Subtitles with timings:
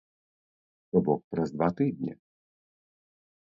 [0.89, 2.11] То бок, праз два тыдні.